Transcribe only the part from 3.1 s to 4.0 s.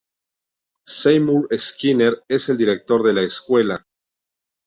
la escuela.